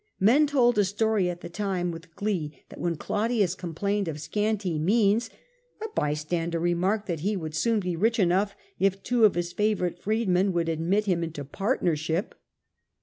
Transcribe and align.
Men 0.19 0.47
told 0.47 0.79
a 0.79 0.83
story 0.83 1.29
at 1.29 1.41
the 1.41 1.47
time 1.49 1.91
with 1.91 2.15
glee 2.15 2.59
that 2.69 2.79
when 2.79 2.95
Claudius 2.95 3.53
complained 3.53 4.07
of 4.07 4.19
scanty 4.19 4.79
means 4.79 5.29
a 5.79 5.87
bystander 5.89 6.59
remarked 6.59 7.05
that 7.05 7.19
he 7.19 7.37
would 7.37 7.53
soon 7.53 7.79
be 7.79 7.95
rich 7.95 8.17
enough 8.17 8.55
if 8.79 9.03
two 9.03 9.25
of 9.25 9.35
his 9.35 9.53
favourite 9.53 9.99
freedmen 9.99 10.53
would 10.53 10.69
admit 10.69 11.05
him 11.05 11.23
into 11.23 11.45
partnership. 11.45 12.33